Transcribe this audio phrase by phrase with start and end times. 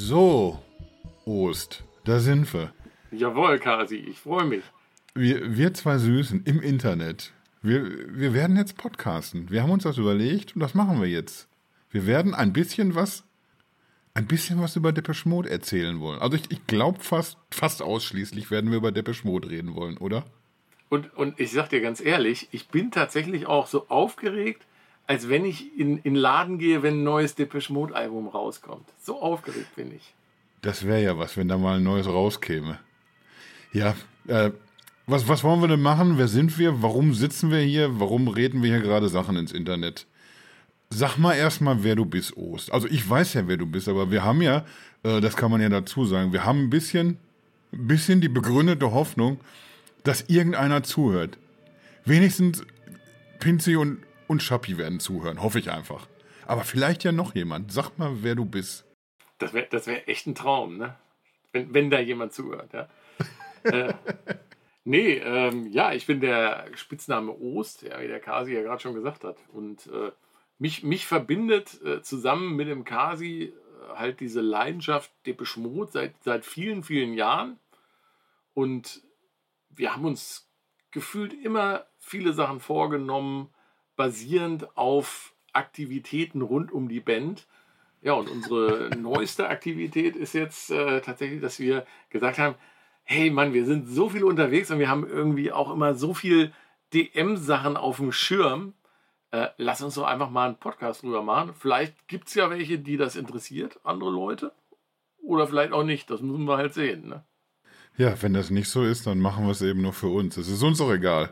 [0.00, 0.62] So,
[1.24, 2.72] Ost, da sind wir.
[3.10, 4.62] Jawohl, Kasi, ich freue mich.
[5.16, 7.32] Wir, wir zwei Süßen im Internet.
[7.62, 9.50] Wir, wir werden jetzt podcasten.
[9.50, 11.48] Wir haben uns das überlegt und das machen wir jetzt.
[11.90, 13.24] Wir werden ein bisschen was,
[14.14, 16.20] ein bisschen was über Depeche Mode erzählen wollen.
[16.20, 20.24] Also ich, ich glaube fast, fast ausschließlich werden wir über Depeche Mode reden wollen, oder?
[20.90, 24.64] Und, und ich sag dir ganz ehrlich, ich bin tatsächlich auch so aufgeregt,
[25.08, 28.86] als wenn ich in in Laden gehe, wenn ein neues Depeche Mode Album rauskommt.
[29.02, 30.14] So aufgeregt bin ich.
[30.62, 32.78] Das wäre ja was, wenn da mal ein neues rauskäme.
[33.72, 34.50] Ja, äh,
[35.06, 36.18] was, was wollen wir denn machen?
[36.18, 36.82] Wer sind wir?
[36.82, 37.98] Warum sitzen wir hier?
[37.98, 40.06] Warum reden wir hier gerade Sachen ins Internet?
[40.90, 42.72] Sag mal erstmal, wer du bist, Ost.
[42.72, 44.64] Also ich weiß ja, wer du bist, aber wir haben ja,
[45.02, 47.18] äh, das kann man ja dazu sagen, wir haben ein bisschen,
[47.72, 49.40] ein bisschen die begründete Hoffnung,
[50.04, 51.38] dass irgendeiner zuhört.
[52.04, 52.64] Wenigstens
[53.38, 53.98] Pinzi und,
[54.28, 56.06] und Schappi werden zuhören, hoffe ich einfach.
[56.46, 57.72] Aber vielleicht ja noch jemand.
[57.72, 58.84] Sag mal, wer du bist.
[59.38, 60.96] Das wäre das wär echt ein Traum, ne?
[61.52, 62.88] Wenn, wenn da jemand zuhört, ja.
[63.64, 63.94] äh,
[64.84, 68.94] nee, ähm, ja, ich bin der Spitzname Ost, ja, wie der Kasi ja gerade schon
[68.94, 69.36] gesagt hat.
[69.52, 70.12] Und äh,
[70.58, 73.52] mich, mich verbindet äh, zusammen mit dem Kasi äh,
[73.94, 77.58] halt diese Leidenschaft Depeche Mode seit, seit vielen, vielen Jahren.
[78.54, 79.02] Und
[79.70, 80.50] wir haben uns
[80.90, 83.50] gefühlt immer viele Sachen vorgenommen,
[83.98, 87.46] basierend auf Aktivitäten rund um die Band.
[88.00, 92.54] Ja, und unsere neueste Aktivität ist jetzt äh, tatsächlich, dass wir gesagt haben,
[93.02, 96.52] hey Mann, wir sind so viel unterwegs und wir haben irgendwie auch immer so viel
[96.94, 98.74] DM-Sachen auf dem Schirm.
[99.32, 101.52] Äh, lass uns doch einfach mal einen Podcast drüber machen.
[101.58, 104.52] Vielleicht gibt es ja welche, die das interessiert, andere Leute.
[105.22, 106.08] Oder vielleicht auch nicht.
[106.08, 107.08] Das müssen wir halt sehen.
[107.08, 107.24] Ne?
[107.96, 110.36] Ja, wenn das nicht so ist, dann machen wir es eben nur für uns.
[110.36, 111.30] Es ist uns auch egal.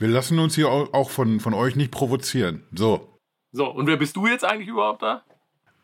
[0.00, 2.64] Wir lassen uns hier auch von, von euch nicht provozieren.
[2.74, 3.06] So.
[3.52, 5.22] So, und wer bist du jetzt eigentlich überhaupt da?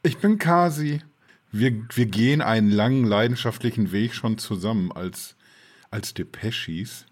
[0.03, 1.03] Ich bin Kasi.
[1.53, 5.37] Wir, wir gehen einen langen, leidenschaftlichen Weg schon zusammen als,
[5.91, 7.05] als Depeschis.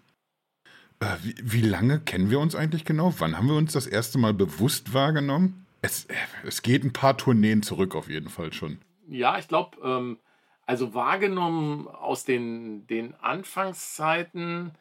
[0.99, 3.13] Äh, wie, wie lange kennen wir uns eigentlich genau?
[3.19, 5.67] Wann haben wir uns das erste Mal bewusst wahrgenommen?
[5.83, 6.07] Es,
[6.43, 8.79] es geht ein paar Tourneen zurück auf jeden Fall schon.
[9.07, 10.17] Ja, ich glaube, ähm,
[10.65, 14.71] also wahrgenommen aus den, den Anfangszeiten,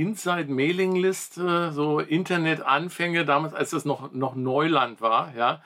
[0.00, 5.62] Inside-Mailing-Liste, so Internet-Anfänge, damals, als das noch, noch Neuland war, ja.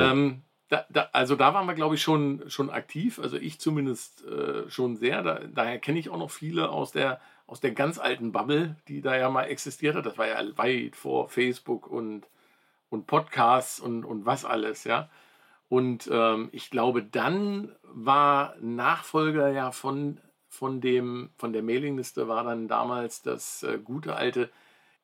[0.00, 3.18] Ähm, da, da, also da waren wir, glaube ich, schon, schon aktiv.
[3.18, 5.22] Also ich zumindest äh, schon sehr.
[5.22, 9.02] Da, daher kenne ich auch noch viele aus der, aus der ganz alten Bubble, die
[9.02, 10.06] da ja mal existiert hat.
[10.06, 12.26] Das war ja weit vor Facebook und,
[12.88, 15.08] und Podcasts und, und was alles, ja.
[15.68, 20.20] Und ähm, ich glaube, dann war Nachfolger ja von,
[20.52, 24.50] von, dem, von der Mailingliste war dann damals das äh, gute alte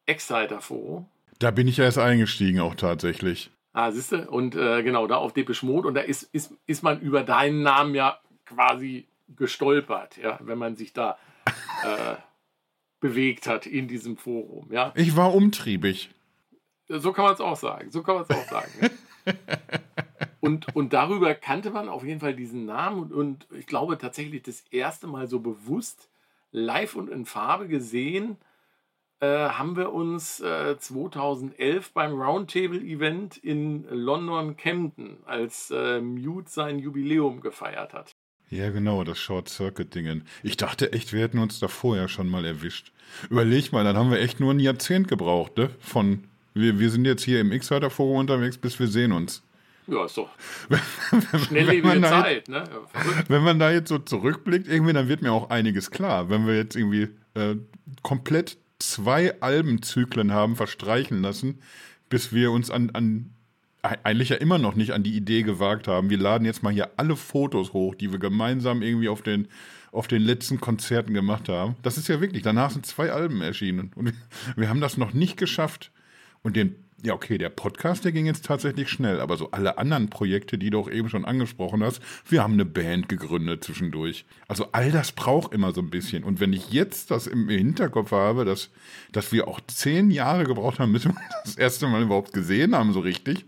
[0.04, 1.06] Exciter-Forum.
[1.38, 3.50] Da bin ich erst eingestiegen auch tatsächlich.
[3.72, 4.28] Ah, siehst du?
[4.28, 5.88] Und äh, genau, da auf Depeche Mode.
[5.88, 10.76] Und da ist, ist, ist man über deinen Namen ja quasi gestolpert, ja, wenn man
[10.76, 11.18] sich da
[11.82, 12.16] äh,
[13.00, 14.92] bewegt hat in diesem Forum, ja.
[14.96, 16.10] Ich war umtriebig.
[16.88, 17.90] So kann man es auch sagen.
[17.90, 18.70] So kann man es auch sagen.
[19.26, 19.32] ja.
[20.40, 24.42] und, und darüber kannte man auf jeden Fall diesen Namen und, und ich glaube tatsächlich
[24.42, 26.08] das erste Mal so bewusst
[26.52, 28.36] live und in Farbe gesehen
[29.20, 36.78] äh, haben wir uns äh, 2011 beim Roundtable-Event in London Camden, als äh, Mute sein
[36.78, 38.14] Jubiläum gefeiert hat.
[38.50, 40.24] Ja, genau, das Short Circuit-Dingen.
[40.42, 42.92] Ich dachte echt, wir hätten uns da vorher schon mal erwischt.
[43.28, 45.70] Überleg mal, dann haben wir echt nur ein Jahrzehnt gebraucht, ne?
[45.80, 46.24] Von,
[46.54, 49.42] wir, wir sind jetzt hier im X-Writer-Forum unterwegs, bis wir sehen uns.
[49.88, 50.28] Ja, ist doch
[51.46, 52.64] schnelllebige Zeit, ne?
[53.28, 56.28] Wenn man da jetzt so zurückblickt, irgendwie, dann wird mir auch einiges klar.
[56.28, 57.56] Wenn wir jetzt irgendwie äh,
[58.02, 61.60] komplett zwei Albenzyklen haben verstreichen lassen,
[62.10, 63.30] bis wir uns an, an
[63.82, 66.90] eigentlich ja immer noch nicht an die Idee gewagt haben, wir laden jetzt mal hier
[66.96, 69.48] alle Fotos hoch, die wir gemeinsam irgendwie auf den,
[69.90, 71.76] auf den letzten Konzerten gemacht haben.
[71.82, 74.12] Das ist ja wirklich, danach sind zwei Alben erschienen und wir,
[74.56, 75.92] wir haben das noch nicht geschafft.
[76.42, 80.10] Und den ja, okay, der Podcast, der ging jetzt tatsächlich schnell, aber so alle anderen
[80.10, 84.24] Projekte, die du auch eben schon angesprochen hast, wir haben eine Band gegründet zwischendurch.
[84.48, 86.24] Also all das braucht immer so ein bisschen.
[86.24, 88.70] Und wenn ich jetzt das im Hinterkopf habe, dass,
[89.12, 91.14] dass wir auch zehn Jahre gebraucht haben, bis wir
[91.44, 93.44] das erste Mal überhaupt gesehen haben, so richtig,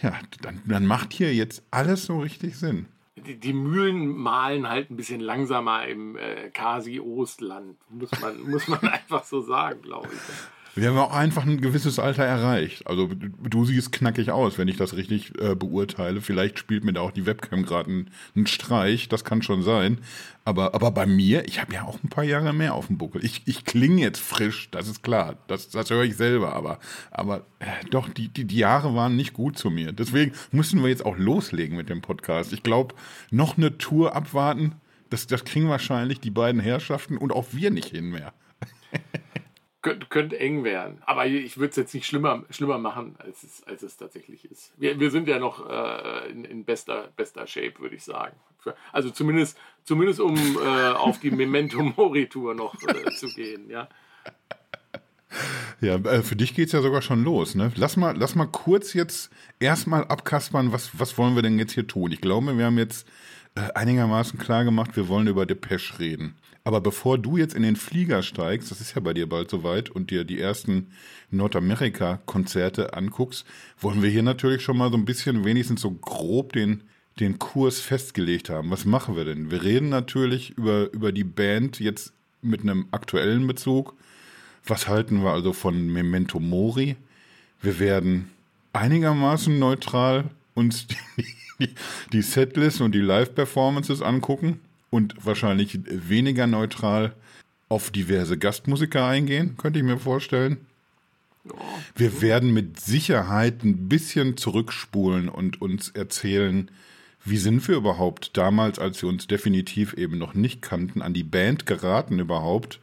[0.00, 0.12] ja,
[0.42, 2.86] dann, dann macht hier jetzt alles so richtig Sinn.
[3.16, 8.80] Die, die Mühlen malen halt ein bisschen langsamer im äh, Kasi-Ostland, muss man, muss man
[8.82, 10.53] einfach so sagen, glaube ich.
[10.76, 12.86] Wir haben auch einfach ein gewisses Alter erreicht.
[12.86, 16.20] Also du siehst knackig aus, wenn ich das richtig äh, beurteile.
[16.20, 19.98] Vielleicht spielt mir da auch die Webcam gerade einen, einen Streich, das kann schon sein.
[20.44, 23.24] Aber, aber bei mir, ich habe ja auch ein paar Jahre mehr auf dem Buckel.
[23.24, 25.36] Ich, ich klinge jetzt frisch, das ist klar.
[25.46, 26.54] Das, das höre ich selber.
[26.54, 26.80] Aber,
[27.12, 29.92] aber äh, doch, die, die, die Jahre waren nicht gut zu mir.
[29.92, 32.52] Deswegen müssen wir jetzt auch loslegen mit dem Podcast.
[32.52, 32.96] Ich glaube,
[33.30, 34.72] noch eine Tour abwarten,
[35.08, 38.32] das, das kriegen wahrscheinlich die beiden Herrschaften und auch wir nicht hin mehr.
[39.84, 41.02] Könnte, könnte eng werden.
[41.04, 44.72] Aber ich würde es jetzt nicht schlimmer, schlimmer machen, als es, als es tatsächlich ist.
[44.78, 48.34] Wir, wir sind ja noch äh, in, in, bester, bester Shape, würde ich sagen.
[48.58, 53.68] Für, also zumindest, zumindest um äh, auf die Memento Mori Tour noch äh, zu gehen,
[53.68, 53.88] ja.
[55.80, 57.54] Ja, äh, für dich geht es ja sogar schon los.
[57.54, 57.70] Ne?
[57.76, 59.30] Lass, mal, lass mal kurz jetzt
[59.60, 62.10] erstmal abkaspern, was, was wollen wir denn jetzt hier tun?
[62.10, 63.06] Ich glaube, wir haben jetzt
[63.54, 66.34] einigermaßen klar gemacht, wir wollen über Depeche reden.
[66.64, 69.90] Aber bevor du jetzt in den Flieger steigst, das ist ja bei dir bald soweit,
[69.90, 70.88] und dir die ersten
[71.30, 73.44] Nordamerika-Konzerte anguckst,
[73.78, 76.82] wollen wir hier natürlich schon mal so ein bisschen wenigstens so grob den,
[77.20, 78.70] den Kurs festgelegt haben.
[78.70, 79.50] Was machen wir denn?
[79.50, 83.94] Wir reden natürlich über, über die Band jetzt mit einem aktuellen Bezug.
[84.66, 86.96] Was halten wir also von Memento Mori?
[87.60, 88.30] Wir werden
[88.72, 90.96] einigermaßen neutral uns die,
[91.58, 91.74] die,
[92.12, 94.60] die Setlist und die Live-Performances angucken
[94.90, 97.14] und wahrscheinlich weniger neutral
[97.68, 100.58] auf diverse Gastmusiker eingehen, könnte ich mir vorstellen.
[101.94, 106.70] Wir werden mit Sicherheit ein bisschen zurückspulen und uns erzählen,
[107.24, 111.24] wie sind wir überhaupt damals, als wir uns definitiv eben noch nicht kannten, an die
[111.24, 112.80] Band geraten überhaupt?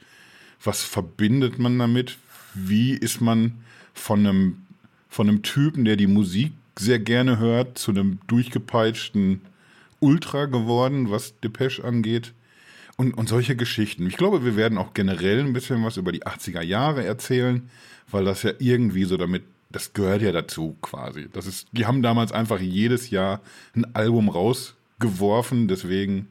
[0.63, 2.17] Was verbindet man damit?
[2.53, 3.53] Wie ist man
[3.93, 4.65] von einem,
[5.09, 9.41] von einem Typen, der die Musik sehr gerne hört, zu einem durchgepeitschten
[9.99, 12.33] Ultra geworden, was Depeche angeht.
[12.97, 14.05] Und, und solche Geschichten.
[14.05, 17.69] Ich glaube, wir werden auch generell ein bisschen was über die 80er Jahre erzählen,
[18.11, 21.27] weil das ja irgendwie so damit, das gehört ja dazu quasi.
[21.31, 23.41] Das ist, die haben damals einfach jedes Jahr
[23.75, 26.27] ein Album rausgeworfen, deswegen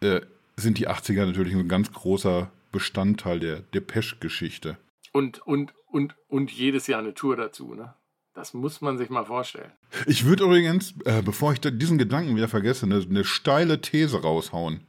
[0.00, 0.20] äh,
[0.56, 4.76] sind die 80er natürlich ein ganz großer Bestandteil der Depeche-Geschichte.
[5.12, 7.94] Und, und, und, und jedes Jahr eine Tour dazu, ne?
[8.34, 9.72] Das muss man sich mal vorstellen.
[10.06, 14.80] Ich würde übrigens, äh, bevor ich diesen Gedanken wieder vergesse, eine, eine, steile These raushauen.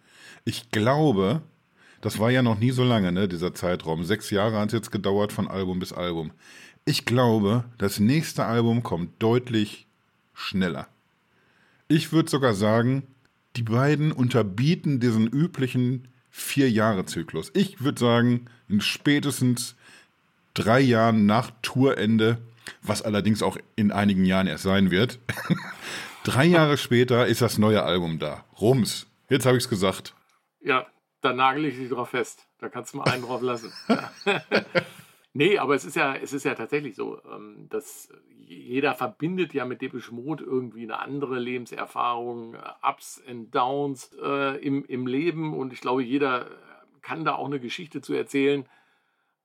[0.45, 1.41] Ich glaube,
[2.01, 4.03] das war ja noch nie so lange, ne, dieser Zeitraum.
[4.03, 6.31] Sechs Jahre hat es jetzt gedauert von Album bis Album.
[6.85, 9.87] Ich glaube, das nächste Album kommt deutlich
[10.33, 10.87] schneller.
[11.87, 13.03] Ich würde sogar sagen,
[13.55, 17.51] die beiden unterbieten diesen üblichen Vier-Jahre-Zyklus.
[17.53, 19.75] Ich würde sagen, in spätestens
[20.53, 22.39] drei Jahren nach Tourende
[22.81, 25.19] was allerdings auch in einigen Jahren erst sein wird.
[26.23, 28.45] Drei Jahre später ist das neue Album da.
[28.59, 29.07] Rums.
[29.29, 30.13] Jetzt habe ich es gesagt.
[30.59, 30.85] Ja,
[31.21, 32.47] da nagel ich dich drauf fest.
[32.59, 33.71] Da kannst du mal einen drauf lassen.
[35.33, 39.65] nee, aber es ist ja, es ist ja tatsächlich so, ähm, dass jeder verbindet ja
[39.65, 45.57] mit Depeche Mode irgendwie eine andere Lebenserfahrung, Ups and Downs äh, im, im Leben.
[45.57, 46.47] Und ich glaube, jeder
[47.01, 48.65] kann da auch eine Geschichte zu erzählen,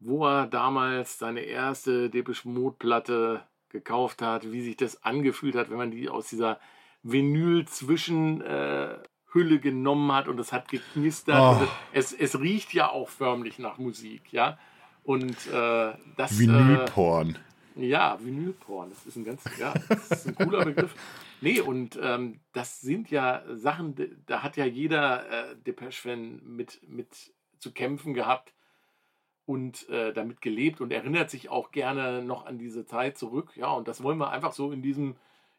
[0.01, 5.71] wo er damals seine erste Depeche Mode Platte gekauft hat, wie sich das angefühlt hat,
[5.71, 6.61] wenn man die aus dieser
[7.03, 9.01] Vinyl-Zwischenhülle
[9.35, 11.59] äh, genommen hat und es hat geknistert.
[11.63, 11.69] Oh.
[11.93, 14.59] Es, es riecht ja auch förmlich nach Musik, ja.
[15.03, 16.39] Und äh, das.
[16.39, 17.39] Vinylporn.
[17.77, 18.91] Äh, ja, Vinylporn.
[18.91, 20.95] Das ist ein ganz, ja, das ist ein cooler Begriff.
[21.41, 23.95] Nee, und ähm, das sind ja Sachen,
[24.27, 28.55] da hat ja jeder äh, Depeche-Fan mit, mit zu kämpfen gehabt
[29.47, 33.53] und äh, damit gelebt und erinnert sich auch gerne noch an diese Zeit zurück.
[33.57, 35.15] Ja, und das wollen wir einfach so in diesem,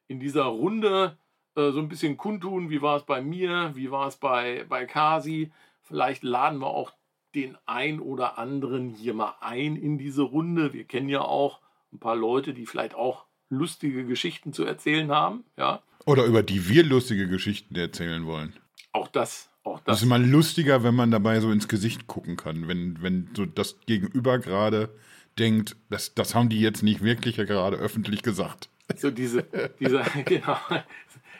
[0.07, 1.17] in dieser Runde
[1.55, 2.69] äh, so ein bisschen kundtun.
[2.69, 3.71] Wie war es bei mir?
[3.75, 5.51] Wie war es bei, bei Kasi?
[5.81, 6.91] Vielleicht laden wir auch
[7.33, 10.73] den ein oder anderen hier mal ein in diese Runde.
[10.73, 11.61] Wir kennen ja auch
[11.93, 15.45] ein paar Leute, die vielleicht auch lustige Geschichten zu erzählen haben.
[15.55, 15.81] Ja.
[16.05, 18.53] Oder über die wir lustige Geschichten erzählen wollen.
[18.91, 22.37] Auch das auch das, das ist immer lustiger, wenn man dabei so ins Gesicht gucken
[22.37, 24.89] kann, wenn, wenn so das Gegenüber gerade
[25.37, 28.69] denkt, das, das haben die jetzt nicht wirklich gerade öffentlich gesagt.
[28.95, 29.43] So diese,
[29.79, 30.57] diese, genau.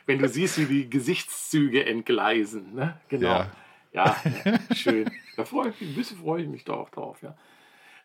[0.05, 2.99] Wenn du siehst, wie die Gesichtszüge entgleisen, ne?
[3.09, 3.27] Genau.
[3.27, 3.51] Ja,
[3.91, 4.15] ja
[4.73, 5.09] schön.
[5.35, 7.35] Da freue ich mich, ein bisschen freue ich mich da auch drauf, ja.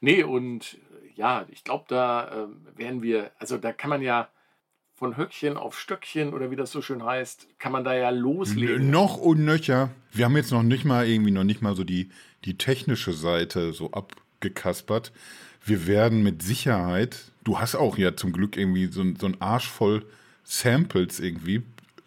[0.01, 0.79] Nee, und
[1.15, 4.29] ja, ich glaube, da äh, werden wir, also da kann man ja,
[5.03, 8.89] von Höckchen auf Stöckchen oder wie das so schön heißt, kann man da ja loslegen.
[8.89, 9.91] Noch und nöcher.
[10.13, 12.11] Wir haben jetzt noch nicht mal irgendwie noch nicht mal so die,
[12.45, 15.11] die technische Seite so abgekaspert.
[15.65, 19.69] Wir werden mit Sicherheit, du hast auch ja zum Glück irgendwie so, so ein Arsch
[19.69, 20.07] voll
[20.45, 21.65] Samples irgendwie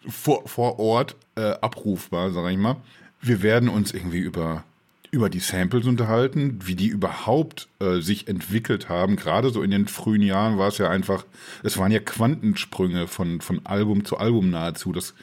[0.08, 2.76] vor, vor Ort äh, abrufbar, sag ich mal.
[3.20, 4.64] Wir werden uns irgendwie über
[5.16, 9.16] über die Samples unterhalten, wie die überhaupt äh, sich entwickelt haben.
[9.16, 11.24] Gerade so in den frühen Jahren war es ja einfach,
[11.62, 14.92] es waren ja Quantensprünge von, von Album zu Album nahezu.
[14.92, 15.14] Das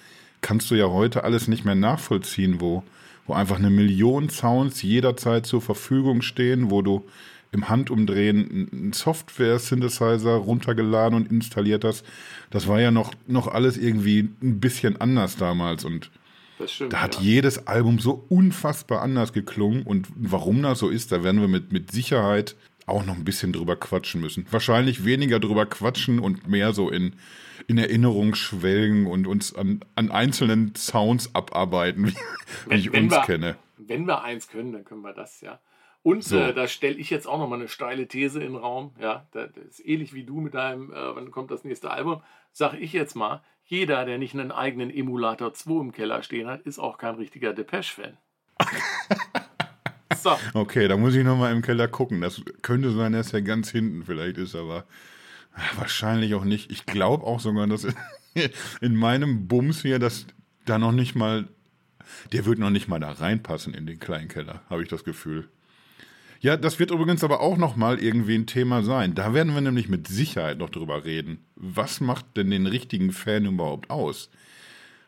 [0.41, 2.83] kannst du ja heute alles nicht mehr nachvollziehen, wo,
[3.27, 7.05] wo einfach eine Million Sounds jederzeit zur Verfügung stehen, wo du
[7.51, 12.03] im Handumdrehen einen Software-Synthesizer runtergeladen und installiert hast.
[12.49, 16.09] Das war ja noch, noch alles irgendwie ein bisschen anders damals und
[16.65, 17.21] Stimmt, da hat ja.
[17.21, 21.71] jedes Album so unfassbar anders geklungen und warum das so ist, da werden wir mit,
[21.71, 22.55] mit Sicherheit
[22.85, 24.45] auch noch ein bisschen drüber quatschen müssen.
[24.51, 27.15] Wahrscheinlich weniger drüber quatschen und mehr so in,
[27.67, 32.15] in Erinnerung schwelgen und uns an, an einzelnen Sounds abarbeiten, wie,
[32.67, 33.55] wenn, ich uns wir, kenne.
[33.77, 35.59] Wenn wir eins können, dann können wir das, ja.
[36.03, 36.37] Und so.
[36.37, 38.91] äh, da stelle ich jetzt auch noch mal eine steile These in den Raum.
[38.99, 42.21] Ja, das ist ähnlich wie du mit deinem, äh, wann kommt das nächste Album?
[42.51, 46.61] Sage ich jetzt mal, jeder, der nicht einen eigenen Emulator 2 im Keller stehen hat,
[46.61, 48.17] ist auch kein richtiger Depeche-Fan.
[50.15, 50.37] so.
[50.53, 52.21] Okay, da muss ich noch mal im Keller gucken.
[52.21, 54.85] Das könnte sein, dass er ganz hinten vielleicht ist, aber
[55.77, 56.71] wahrscheinlich auch nicht.
[56.71, 57.87] Ich glaube auch sogar, dass
[58.81, 60.27] in meinem Bums hier, dass
[60.65, 61.47] da noch nicht mal,
[62.31, 65.49] der wird noch nicht mal da reinpassen in den kleinen Keller, habe ich das Gefühl.
[66.43, 69.15] Ja, das wird übrigens aber auch nochmal irgendwie ein Thema sein.
[69.15, 71.37] Da werden wir nämlich mit Sicherheit noch drüber reden.
[71.55, 74.29] Was macht denn den richtigen Fan überhaupt aus?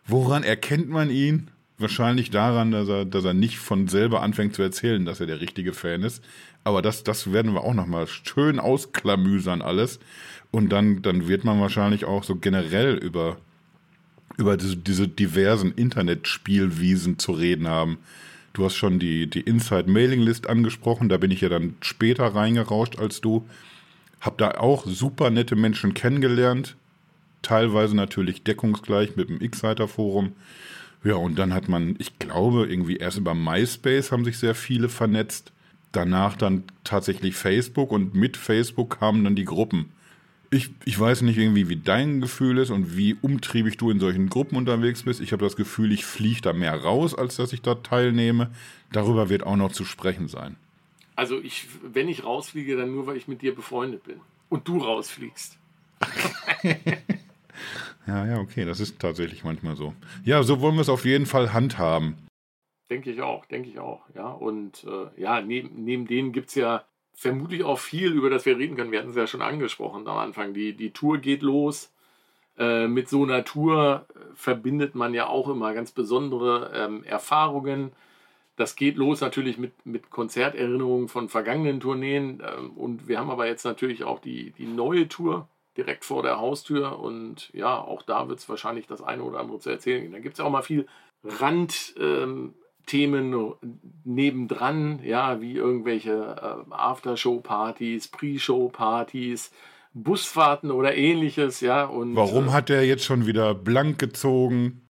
[0.08, 1.52] Woran erkennt man ihn?
[1.78, 5.42] Wahrscheinlich daran, dass er, dass er nicht von selber anfängt zu erzählen, dass er der
[5.42, 6.24] richtige Fan ist.
[6.64, 10.00] Aber das, das werden wir auch nochmal schön ausklamüsern alles.
[10.52, 13.36] Und dann, dann wird man wahrscheinlich auch so generell über,
[14.38, 17.98] über diese, diese diversen Internetspielwiesen zu reden haben.
[18.56, 23.20] Du hast schon die, die Inside-Mailing-List angesprochen, da bin ich ja dann später reingerauscht als
[23.20, 23.46] du.
[24.22, 26.78] Hab da auch super nette Menschen kennengelernt,
[27.42, 30.32] teilweise natürlich deckungsgleich mit dem X-Seiter-Forum.
[31.04, 34.88] Ja, und dann hat man, ich glaube, irgendwie erst über MySpace haben sich sehr viele
[34.88, 35.52] vernetzt.
[35.92, 39.92] Danach dann tatsächlich Facebook und mit Facebook kamen dann die Gruppen.
[40.52, 44.30] Ich, ich weiß nicht irgendwie, wie dein Gefühl ist und wie umtriebig du in solchen
[44.30, 45.22] Gruppen unterwegs bist.
[45.22, 48.52] Ich habe das Gefühl, ich fliege da mehr raus, als dass ich da teilnehme.
[48.92, 50.56] Darüber wird auch noch zu sprechen sein.
[51.16, 54.20] Also ich, wenn ich rausfliege, dann nur, weil ich mit dir befreundet bin.
[54.50, 55.58] Und du rausfliegst.
[58.08, 59.94] ja, ja, okay, das ist tatsächlich manchmal so.
[60.24, 62.16] Ja, so wollen wir es auf jeden Fall handhaben.
[62.90, 64.02] Denke ich auch, denke ich auch.
[64.14, 66.86] Ja, und äh, ja, neben, neben denen gibt es ja
[67.16, 68.92] vermutlich auch viel, über das wir reden können.
[68.92, 70.54] Wir hatten es ja schon angesprochen am Anfang.
[70.54, 71.92] Die, die Tour geht los.
[72.58, 74.06] Äh, mit so einer Tour
[74.36, 77.92] verbindet man ja auch immer ganz besondere ähm, Erfahrungen.
[78.56, 82.42] Das geht los natürlich mit, mit Konzerterinnerungen von vergangenen Tourneen.
[82.46, 86.40] Ähm, und wir haben aber jetzt natürlich auch die, die neue Tour direkt vor der
[86.40, 87.00] Haustür.
[87.00, 90.12] Und ja, auch da wird es wahrscheinlich das eine oder andere zu erzählen.
[90.12, 90.88] Da gibt es auch mal viel
[91.24, 91.96] Rand.
[92.00, 92.54] Ähm,
[92.86, 93.54] Themen
[94.04, 99.52] nebendran, ja, wie irgendwelche äh, Aftershow-Partys, Pre-Show-Partys,
[99.94, 101.86] Busfahrten oder ähnliches, ja.
[101.86, 104.86] Und, Warum äh, hat er jetzt schon wieder blank gezogen?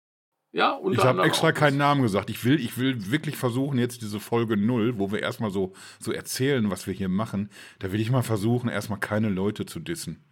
[0.53, 2.29] Ja, und Ich habe extra keinen Namen gesagt.
[2.29, 6.11] Ich will, ich will wirklich versuchen, jetzt diese Folge null, wo wir erstmal so, so
[6.11, 10.23] erzählen, was wir hier machen, da will ich mal versuchen, erstmal keine Leute zu dissen.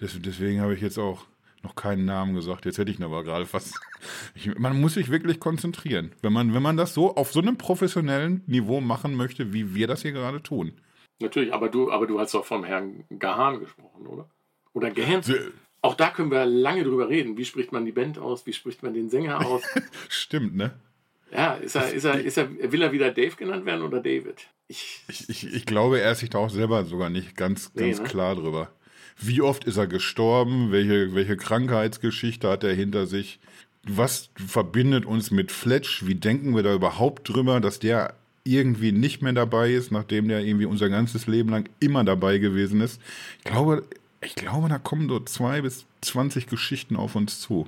[0.00, 1.26] deswegen habe ich jetzt auch
[1.62, 2.64] noch keinen Namen gesagt.
[2.64, 3.74] Jetzt hätte ich ihn aber gerade fast.
[4.34, 7.58] Ich, man muss sich wirklich konzentrieren, wenn man, wenn man das so auf so einem
[7.58, 10.72] professionellen Niveau machen möchte, wie wir das hier gerade tun.
[11.20, 14.30] Natürlich, aber du, aber du hast doch vom Herrn Gahan gesprochen, oder?
[14.72, 15.22] Oder Gahan.
[15.82, 17.36] Auch da können wir lange drüber reden.
[17.36, 18.46] Wie spricht man die Band aus?
[18.46, 19.62] Wie spricht man den Sänger aus?
[20.08, 20.72] Stimmt, ne?
[21.32, 24.48] Ja, ist er, ist er, ist er, will er wieder Dave genannt werden oder David?
[24.66, 27.98] Ich, ich, ich, ich glaube, er ist sich da auch selber sogar nicht ganz, ganz
[27.98, 28.08] nee, ne?
[28.08, 28.72] klar drüber.
[29.20, 30.72] Wie oft ist er gestorben?
[30.72, 33.38] Welche, welche Krankheitsgeschichte hat er hinter sich?
[33.84, 36.06] Was verbindet uns mit Fletch?
[36.06, 40.40] Wie denken wir da überhaupt drüber, dass der irgendwie nicht mehr dabei ist, nachdem der
[40.40, 43.00] irgendwie unser ganzes Leben lang immer dabei gewesen ist?
[43.38, 43.84] Ich glaube,
[44.22, 47.66] ich glaube, da kommen so zwei bis zwanzig Geschichten auf uns zu.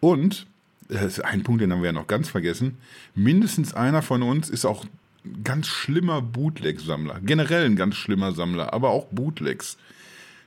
[0.00, 0.46] Und,
[0.88, 2.78] das ist ein Punkt, den haben wir ja noch ganz vergessen,
[3.14, 4.84] mindestens einer von uns ist auch
[5.24, 7.20] ein ganz schlimmer Bootleg-Sammler.
[7.22, 9.76] Generell ein ganz schlimmer Sammler, aber auch Bootlegs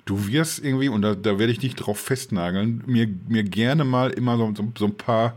[0.06, 4.12] du wirst irgendwie, und da, da werde ich dich drauf festnageln, mir, mir gerne mal
[4.12, 5.36] immer so, so, so ein paar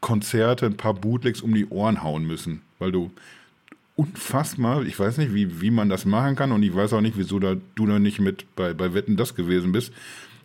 [0.00, 3.10] Konzerte, ein paar Bootlegs um die Ohren hauen müssen, weil du
[3.96, 7.16] unfassbar, ich weiß nicht, wie, wie man das machen kann und ich weiß auch nicht,
[7.16, 9.92] wieso da, du da nicht mit bei, bei Wetten das gewesen bist.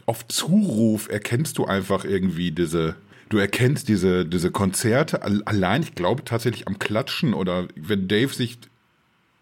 [0.05, 2.95] Auf Zuruf erkennst du einfach irgendwie diese,
[3.29, 8.57] du erkennst diese, diese Konzerte allein, ich glaube tatsächlich am Klatschen oder wenn Dave sich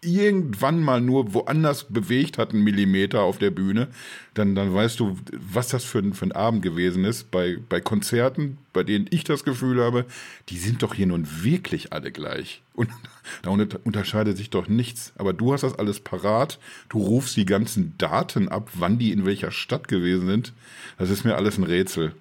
[0.02, 3.88] irgendwann mal nur woanders bewegt hat, einen Millimeter auf der Bühne,
[4.34, 7.30] dann, dann weißt du, was das für ein, für ein Abend gewesen ist.
[7.30, 10.06] Bei, bei Konzerten, bei denen ich das Gefühl habe,
[10.48, 12.62] die sind doch hier nun wirklich alle gleich.
[12.74, 12.88] Und
[13.42, 15.12] da unterscheidet sich doch nichts.
[15.18, 16.58] Aber du hast das alles parat.
[16.88, 20.52] Du rufst die ganzen Daten ab, wann die in welcher Stadt gewesen sind.
[20.98, 22.12] Das ist mir alles ein Rätsel.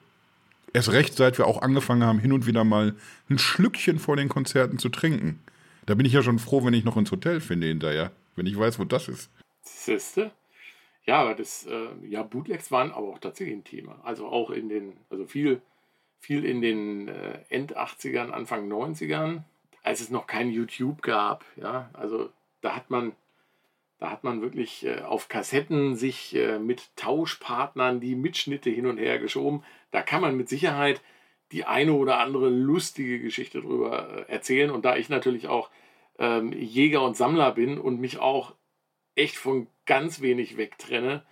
[0.73, 2.93] Erst recht, seit wir auch angefangen haben, hin und wieder mal
[3.29, 5.39] ein Schlückchen vor den Konzerten zu trinken.
[5.89, 8.55] Da bin ich ja schon froh, wenn ich noch ins Hotel finde hinterher, wenn ich
[8.55, 9.31] weiß, wo das ist.
[9.63, 10.29] Siehste?
[11.03, 13.99] Ja, aber das, äh, ja, Bootlegs waren aber auch tatsächlich ein Thema.
[14.03, 15.63] Also auch in den, also viel,
[16.19, 19.41] viel in den äh, End 80ern, Anfang 90ern,
[19.81, 21.43] als es noch kein YouTube gab.
[21.55, 22.29] Ja, also
[22.61, 23.13] da hat man,
[23.97, 28.99] da hat man wirklich äh, auf Kassetten sich äh, mit Tauschpartnern die Mitschnitte hin und
[28.99, 29.63] her geschoben.
[29.89, 31.01] Da kann man mit Sicherheit
[31.51, 34.71] die eine oder andere lustige Geschichte drüber äh, erzählen.
[34.71, 35.69] Und da ich natürlich auch
[36.17, 38.53] ähm, Jäger und Sammler bin und mich auch
[39.15, 41.23] echt von ganz wenig wegtrenne,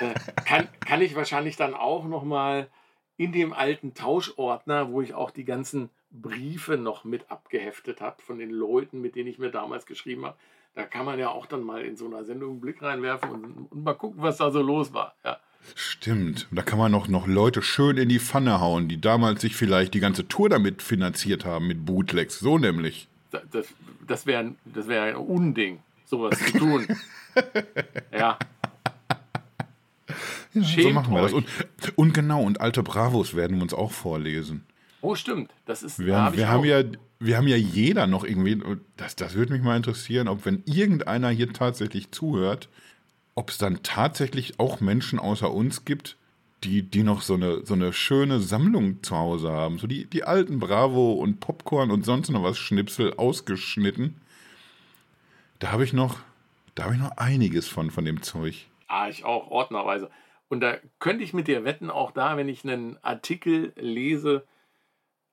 [0.00, 2.68] äh, kann, kann ich wahrscheinlich dann auch noch mal
[3.16, 8.38] in dem alten Tauschordner, wo ich auch die ganzen Briefe noch mit abgeheftet habe von
[8.38, 10.36] den Leuten, mit denen ich mir damals geschrieben habe.
[10.74, 13.44] Da kann man ja auch dann mal in so einer Sendung einen Blick reinwerfen und,
[13.70, 15.14] und mal gucken, was da so los war.
[15.24, 15.38] Ja.
[15.74, 16.48] Stimmt.
[16.50, 19.94] Da kann man noch, noch Leute schön in die Pfanne hauen, die damals sich vielleicht
[19.94, 22.38] die ganze Tour damit finanziert haben, mit Bootlegs.
[22.38, 23.08] So nämlich.
[23.30, 23.66] Das,
[24.06, 26.86] das wäre das wär ein Unding, sowas zu tun.
[28.12, 28.38] ja.
[30.52, 31.32] ja so machen wir das.
[31.32, 31.46] Und,
[31.96, 34.64] und, genau, und alte Bravos werden wir uns auch vorlesen.
[35.00, 35.50] Oh, stimmt.
[35.66, 35.98] Das ist.
[35.98, 36.82] Wir, haben, wir haben ja,
[37.18, 38.60] wir haben ja jeder noch irgendwie.
[38.96, 42.68] Das, das würde mich mal interessieren, ob wenn irgendeiner hier tatsächlich zuhört,
[43.34, 46.16] ob es dann tatsächlich auch Menschen außer uns gibt,
[46.64, 49.78] die, die noch so eine, so eine schöne Sammlung zu Hause haben.
[49.78, 54.20] So die, die alten Bravo und Popcorn und sonst noch was Schnipsel ausgeschnitten.
[55.58, 56.18] Da habe ich noch,
[56.74, 58.66] da habe ich noch einiges von, von dem Zeug.
[58.86, 60.10] Ah, ich auch, ordnerweise.
[60.48, 64.46] Und da könnte ich mit dir wetten, auch da, wenn ich einen Artikel lese,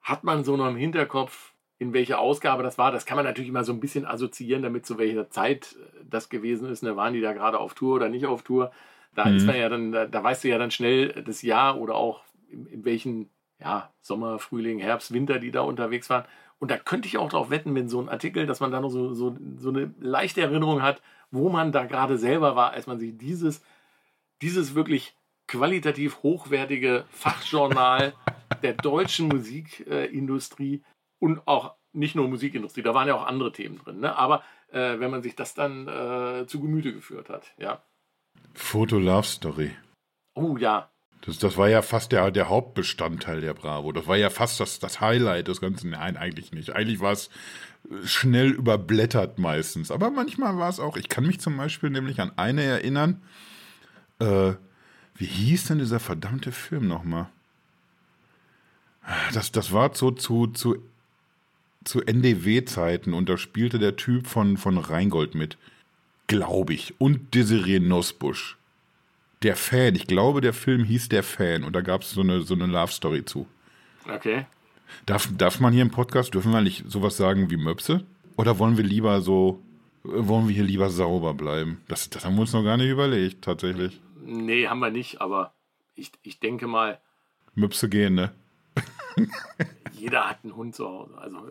[0.02, 1.49] hat man so noch im Hinterkopf,
[1.80, 2.92] in welcher Ausgabe das war.
[2.92, 6.30] Das kann man natürlich immer so ein bisschen assoziieren, damit zu welcher Zeit äh, das
[6.30, 6.84] gewesen ist.
[6.84, 6.96] Ne?
[6.96, 8.72] Waren die da gerade auf Tour oder nicht auf Tour?
[9.16, 9.38] Da mhm.
[9.38, 12.22] ist man ja dann, da, da, weißt du ja dann schnell das Jahr oder auch
[12.52, 16.26] in, in, welchen ja, Sommer, Frühling, Herbst, Winter, die da unterwegs waren.
[16.60, 18.90] Und da könnte ich auch darauf wetten, wenn so ein Artikel, dass man da noch
[18.90, 21.02] so, so, so eine leichte Erinnerung hat,
[21.32, 23.62] wo man da gerade selber war, als man sich dieses,
[24.42, 25.16] dieses wirklich
[25.48, 28.14] qualitativ hochwertige Fachjournal
[28.64, 30.84] der deutschen Musikindustrie
[31.20, 34.00] und auch nicht nur Musikindustrie, da waren ja auch andere Themen drin.
[34.00, 34.16] Ne?
[34.16, 37.82] Aber äh, wenn man sich das dann äh, zu Gemüte geführt hat, ja.
[38.54, 39.72] Foto Love Story.
[40.36, 40.90] Oh ja.
[41.22, 43.92] Das, das war ja fast der, der Hauptbestandteil der Bravo.
[43.92, 45.90] Das war ja fast das, das Highlight des Ganzen.
[45.90, 46.72] Nein, eigentlich nicht.
[46.72, 47.30] Eigentlich war es
[48.06, 49.92] schnell überblättert meistens.
[49.92, 50.96] Aber manchmal war es auch.
[50.96, 53.22] Ich kann mich zum Beispiel nämlich an eine erinnern.
[54.20, 54.54] Äh,
[55.16, 57.28] wie hieß denn dieser verdammte Film nochmal?
[59.34, 60.89] Das, das war so zu, zu
[61.84, 65.58] zu NDW-Zeiten und da spielte der Typ von, von Rheingold mit.
[66.28, 66.94] Glaube ich.
[67.00, 68.58] Und Desiree Nussbusch.
[69.42, 69.96] Der Fan.
[69.96, 72.66] Ich glaube, der Film hieß Der Fan und da gab es so eine, so eine
[72.66, 73.48] Love-Story zu.
[74.08, 74.46] Okay.
[75.06, 78.06] Darf, darf man hier im Podcast, dürfen wir nicht sowas sagen wie Möpse?
[78.36, 79.62] Oder wollen wir lieber so,
[80.04, 81.82] wollen wir hier lieber sauber bleiben?
[81.88, 84.00] Das, das haben wir uns noch gar nicht überlegt, tatsächlich.
[84.24, 85.54] Nee, haben wir nicht, aber
[85.96, 87.00] ich, ich denke mal.
[87.56, 88.32] Möpse gehen, ne?
[89.92, 91.18] Jeder hat einen Hund zu Hause.
[91.18, 91.48] Also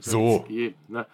[0.00, 0.44] so.
[0.48, 1.06] Geben, ne?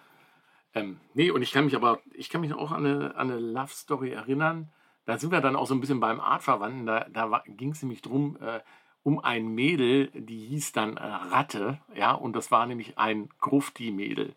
[0.73, 3.39] ähm, nee, und ich kann mich aber, ich kann mich auch an eine, an eine
[3.39, 4.71] Love Story erinnern.
[5.05, 6.85] Da sind wir dann auch so ein bisschen beim Artverwandten.
[6.85, 8.61] Da, da ging es nämlich drum, äh,
[9.03, 14.33] um ein Mädel, die hieß dann äh, Ratte, ja, und das war nämlich ein Grufti-Mädel.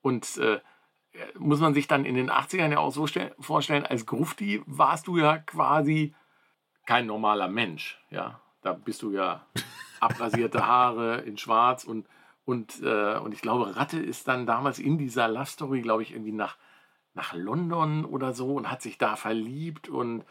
[0.00, 0.60] Und äh,
[1.38, 3.06] muss man sich dann in den 80ern ja auch so
[3.38, 6.14] vorstellen, als Grufti warst du ja quasi
[6.86, 8.40] kein normaler Mensch, ja.
[8.62, 9.44] Da bist du ja
[10.02, 12.06] abrasierte Haare in Schwarz und,
[12.44, 16.12] und, äh, und ich glaube, Ratte ist dann damals in dieser Love Story, glaube ich,
[16.12, 16.56] irgendwie nach,
[17.14, 20.24] nach London oder so und hat sich da verliebt und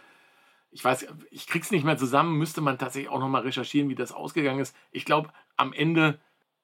[0.71, 4.13] ich weiß, ich krieg's nicht mehr zusammen, müsste man tatsächlich auch nochmal recherchieren, wie das
[4.13, 4.75] ausgegangen ist.
[4.91, 6.19] Ich glaube, am Ende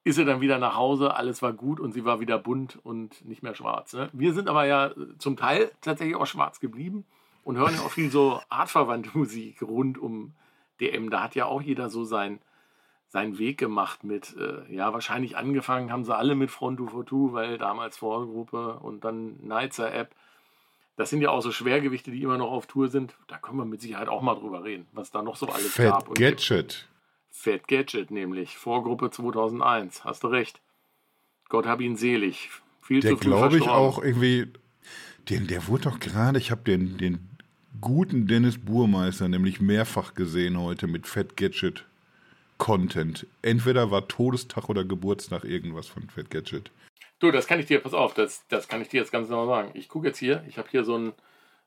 [0.05, 3.25] ist er dann wieder nach Hause, alles war gut und sie war wieder bunt und
[3.25, 3.91] nicht mehr schwarz.
[3.93, 4.09] Ne?
[4.13, 7.05] Wir sind aber ja zum Teil tatsächlich auch schwarz geblieben
[7.43, 10.33] und hören auch viel so artverwandte Musik rund um
[10.79, 11.09] DM.
[11.09, 12.39] Da hat ja auch jeder so sein,
[13.09, 17.57] seinen Weg gemacht mit, äh, ja, wahrscheinlich angefangen haben sie alle mit Front 242, weil
[17.57, 20.13] damals Vorgruppe und dann Nizer App.
[20.97, 23.15] Das sind ja auch so Schwergewichte, die immer noch auf Tour sind.
[23.27, 25.91] Da können wir mit Sicherheit auch mal drüber reden, was da noch so alles Fat
[25.91, 26.09] gab.
[26.09, 26.87] Und Gadget.
[27.29, 30.59] Fat Gadget nämlich, Vorgruppe 2001, hast du recht.
[31.49, 32.49] Gott hab ihn selig.
[32.81, 34.51] Viel Der glaube ich auch irgendwie,
[35.29, 37.29] Den, der wurde doch gerade, ich habe den, den
[37.79, 41.85] guten Dennis Burmeister nämlich mehrfach gesehen heute mit Fat Gadget
[42.57, 43.27] Content.
[43.41, 46.71] Entweder war Todestag oder Geburtstag irgendwas von Fat Gadget.
[47.19, 49.47] Du, das kann ich dir, pass auf, das, das kann ich dir jetzt ganz genau
[49.47, 49.71] sagen.
[49.73, 51.13] Ich gucke jetzt hier, ich habe hier so ein,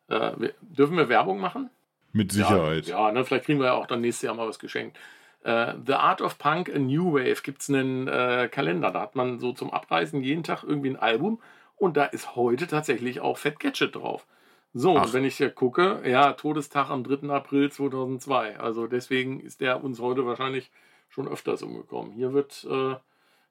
[0.08, 1.70] äh, wir, dürfen wir Werbung machen?
[2.12, 2.86] Mit Sicherheit.
[2.86, 4.98] Ja, ja ne, vielleicht kriegen wir ja auch dann nächstes Jahr mal was geschenkt.
[5.42, 8.90] Äh, The Art of Punk, A New Wave, gibt es einen äh, Kalender.
[8.90, 11.40] Da hat man so zum Abreißen jeden Tag irgendwie ein Album
[11.76, 14.26] und da ist heute tatsächlich auch Fat Gadget drauf.
[14.72, 15.06] So, Ach.
[15.06, 17.28] und wenn ich hier gucke, ja, Todestag am 3.
[17.30, 18.58] April 2002.
[18.58, 20.70] Also deswegen ist der uns heute wahrscheinlich
[21.08, 22.12] schon öfters umgekommen.
[22.12, 22.94] Hier wird äh,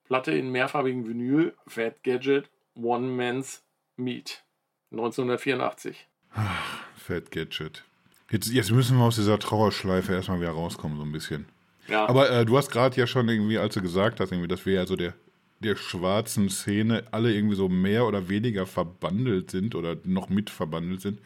[0.05, 3.63] Platte in mehrfarbigen Vinyl, Fat Gadget, One Man's
[3.97, 4.43] Meat.
[4.91, 6.07] 1984.
[6.33, 7.83] Ach, Fat Gadget.
[8.31, 11.47] Jetzt, jetzt müssen wir aus dieser Trauerschleife erstmal wieder rauskommen, so ein bisschen.
[11.87, 12.07] Ja.
[12.07, 14.73] Aber äh, du hast gerade ja schon irgendwie, als du gesagt hast, irgendwie, dass wir
[14.73, 15.13] ja so der,
[15.59, 21.01] der schwarzen Szene alle irgendwie so mehr oder weniger verbandelt sind oder noch mit verbandelt
[21.01, 21.19] sind.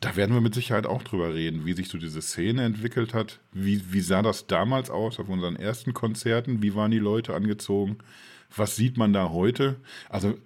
[0.00, 3.40] Da werden wir mit Sicherheit auch drüber reden, wie sich so diese Szene entwickelt hat.
[3.52, 6.62] Wie, wie sah das damals aus auf unseren ersten Konzerten?
[6.62, 7.98] Wie waren die Leute angezogen?
[8.56, 9.76] Was sieht man da heute?
[10.08, 10.36] Also,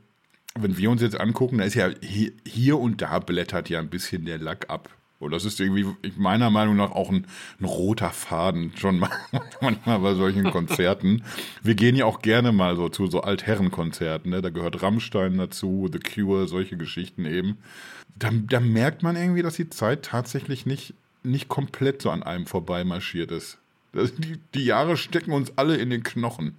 [0.59, 3.91] wenn wir uns jetzt angucken, da ist ja hier, hier und da blättert ja ein
[3.91, 4.91] bisschen der Lack ab.
[5.19, 7.27] Und das ist irgendwie meiner Meinung nach auch ein,
[7.59, 9.03] ein roter Faden, schon
[9.61, 11.23] manchmal bei solchen Konzerten.
[11.63, 14.43] Wir gehen ja auch gerne mal so zu so Altherrenkonzerten, ne?
[14.43, 17.59] da gehört Rammstein dazu, The Cure, solche Geschichten eben.
[18.19, 22.47] Da, da merkt man irgendwie, dass die Zeit tatsächlich nicht, nicht komplett so an einem
[22.47, 23.59] vorbeimarschiert ist.
[23.93, 26.57] Das, die, die Jahre stecken uns alle in den Knochen.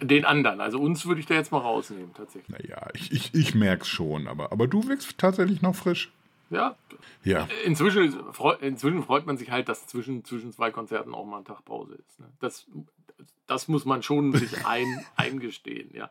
[0.00, 2.48] Den anderen, also uns würde ich da jetzt mal rausnehmen, tatsächlich.
[2.48, 6.10] Naja, ich, ich, ich merke es schon, aber, aber du wirkst tatsächlich noch frisch.
[6.52, 6.76] Ja.
[7.24, 7.48] ja.
[7.64, 8.14] Inzwischen,
[8.60, 11.94] inzwischen freut man sich halt, dass zwischen, zwischen zwei Konzerten auch mal ein Tag Pause
[11.94, 12.20] ist.
[12.20, 12.26] Ne?
[12.40, 12.66] Das,
[13.46, 16.10] das muss man schon sich ein, eingestehen, ja.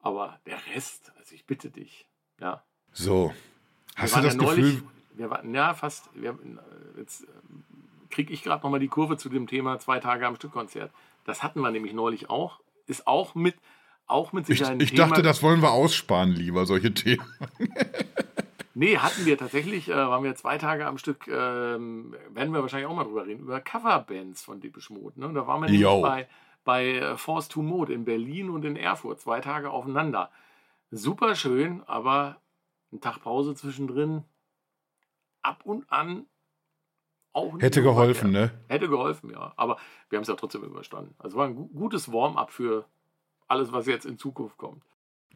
[0.00, 2.08] Aber der Rest, also ich bitte dich,
[2.40, 2.62] ja.
[2.92, 3.32] So.
[3.94, 4.88] Hast du das ja neulich, Gefühl?
[5.14, 6.08] Wir waren, ja, fast.
[6.14, 6.38] Wir,
[6.96, 7.64] jetzt ähm,
[8.10, 10.90] kriege ich gerade nochmal die Kurve zu dem Thema zwei Tage am Stück Konzert.
[11.24, 12.60] Das hatten wir nämlich neulich auch.
[12.86, 13.54] Ist auch mit,
[14.06, 17.24] auch mit Sicherheit Ich, ich dachte, das wollen wir aussparen, lieber, solche Themen.
[18.74, 22.88] Nee, hatten wir tatsächlich, äh, waren wir zwei Tage am Stück, ähm, werden wir wahrscheinlich
[22.88, 25.20] auch mal drüber reden, über Coverbands von Depeche Mode.
[25.20, 25.32] Ne?
[25.32, 26.28] Da waren wir nämlich bei,
[26.64, 30.30] bei äh, Force to Mode in Berlin und in Erfurt, zwei Tage aufeinander.
[30.90, 32.40] Super schön, aber
[32.92, 34.24] ein Tag Pause zwischendrin,
[35.42, 36.26] ab und an
[37.32, 37.62] auch nicht.
[37.62, 38.52] Hätte geholfen, ne?
[38.68, 39.52] Hätte geholfen, ja.
[39.56, 41.14] Aber wir haben es ja trotzdem überstanden.
[41.18, 42.86] Also war ein gutes Warm-up für
[43.48, 44.84] alles, was jetzt in Zukunft kommt.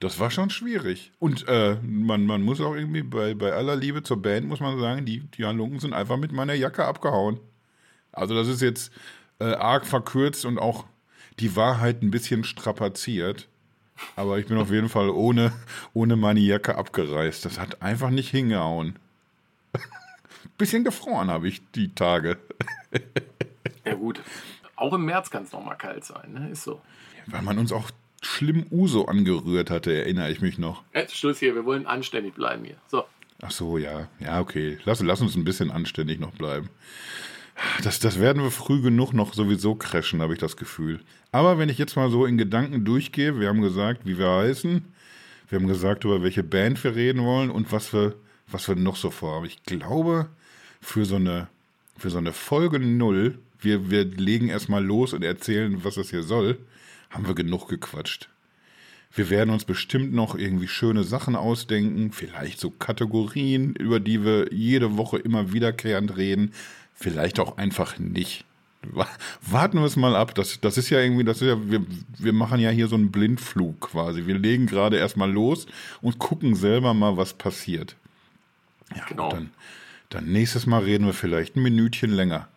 [0.01, 1.13] Das war schon schwierig.
[1.19, 4.79] Und äh, man, man muss auch irgendwie bei, bei aller Liebe zur Band, muss man
[4.79, 7.41] sagen, die, die Halunken sind einfach mit meiner Jacke abgehauen.
[8.13, 8.93] Also das ist jetzt
[9.39, 10.85] äh, arg verkürzt und auch
[11.41, 13.49] die Wahrheit ein bisschen strapaziert.
[14.15, 15.53] Aber ich bin auf jeden Fall ohne,
[15.95, 17.45] ohne meine Jacke abgereist.
[17.47, 18.99] Das hat einfach nicht hingehauen.
[20.59, 22.39] bisschen gefroren habe ich die Tage.
[23.85, 24.21] ja gut.
[24.77, 26.51] Auch im März kann es noch mal kalt sein, ne?
[26.51, 26.83] Ist so.
[27.27, 27.91] Weil man uns auch
[28.27, 30.83] schlimm Uso angerührt hatte, erinnere ich mich noch.
[30.95, 32.77] Jetzt Schluss hier, wir wollen anständig bleiben hier.
[32.89, 33.05] So.
[33.41, 34.09] Ach so, ja.
[34.21, 34.79] Ja, okay.
[34.85, 36.69] Lass, lass uns ein bisschen anständig noch bleiben.
[37.83, 41.01] Das, das werden wir früh genug noch sowieso crashen, habe ich das Gefühl.
[41.33, 44.85] Aber wenn ich jetzt mal so in Gedanken durchgehe, wir haben gesagt, wie wir heißen,
[45.49, 48.15] wir haben gesagt, über welche Band wir reden wollen und was wir,
[48.49, 49.47] was wir noch so vorhaben.
[49.47, 50.29] Ich glaube,
[50.81, 51.49] für so eine,
[51.97, 56.23] für so eine Folge null, wir, wir legen erstmal los und erzählen, was das hier
[56.23, 56.59] soll
[57.11, 58.29] haben wir genug gequatscht.
[59.13, 64.53] Wir werden uns bestimmt noch irgendwie schöne Sachen ausdenken, vielleicht so Kategorien, über die wir
[64.53, 66.53] jede Woche immer wiederkehrend reden,
[66.95, 68.45] vielleicht auch einfach nicht.
[69.41, 70.35] Warten wir es mal ab.
[70.35, 71.85] Das, das ist ja irgendwie, das ist ja, wir,
[72.19, 74.27] wir machen ja hier so einen Blindflug quasi.
[74.27, 75.67] Wir legen gerade erstmal los
[76.03, 77.97] und gucken selber mal, was passiert.
[78.95, 79.31] Ja, genau.
[79.31, 79.51] dann,
[80.11, 82.49] dann nächstes Mal reden wir vielleicht ein Minütchen länger.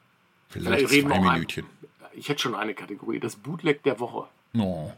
[0.49, 1.65] Vielleicht, vielleicht zwei Minütchen.
[1.65, 4.27] Ein, ich hätte schon eine Kategorie, das Bootleg der Woche.
[4.57, 4.91] Oh.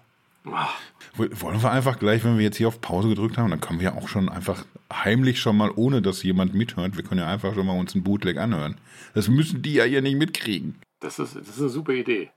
[1.15, 3.95] Wollen wir einfach gleich, wenn wir jetzt hier auf Pause gedrückt haben, dann können wir
[3.95, 7.65] auch schon einfach heimlich schon mal, ohne dass jemand mithört, wir können ja einfach schon
[7.65, 8.77] mal uns ein Bootleg anhören.
[9.13, 10.79] Das müssen die ja hier nicht mitkriegen.
[10.99, 12.31] Das ist, das ist eine super Idee.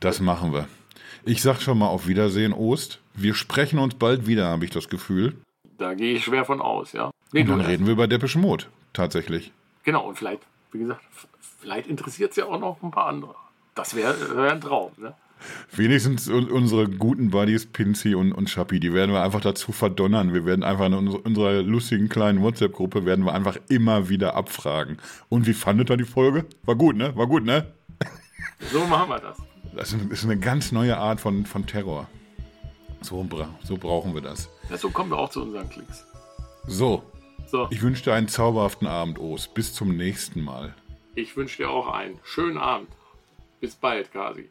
[0.00, 0.68] Das machen wir.
[1.24, 3.00] Ich sag schon mal auf Wiedersehen, Ost.
[3.14, 5.36] Wir sprechen uns bald wieder, habe ich das Gefühl.
[5.78, 7.10] Da gehe ich schwer von aus, ja.
[7.32, 9.52] Nee, und dann reden wir über Depeche Mode, tatsächlich.
[9.84, 10.42] Genau, und vielleicht,
[10.72, 11.02] wie gesagt,
[11.60, 13.34] vielleicht interessiert es ja auch noch ein paar andere.
[13.74, 15.14] Das wäre wär ein Traum, ne?
[15.74, 20.32] Wenigstens unsere guten Buddies Pinzi und, und Schappi, die werden wir einfach dazu verdonnern.
[20.34, 24.98] Wir werden einfach in unserer lustigen kleinen WhatsApp-Gruppe werden wir einfach immer wieder abfragen.
[25.28, 26.46] Und wie fandet ihr die Folge?
[26.64, 27.14] War gut, ne?
[27.16, 27.66] War gut, ne?
[28.72, 29.38] So machen wir das.
[29.74, 32.08] Das ist eine ganz neue Art von, von Terror.
[33.00, 33.26] So,
[33.62, 34.48] so brauchen wir das.
[34.70, 36.04] Ja, so kommen wir auch zu unseren Klicks.
[36.66, 37.02] So,
[37.46, 39.54] So, Ich wünsche dir einen zauberhaften Abend, Ost.
[39.54, 40.74] Bis zum nächsten Mal.
[41.14, 42.88] ich wünsche dir auch einen schönen Abend.
[43.60, 44.50] Bis bald, Kasi.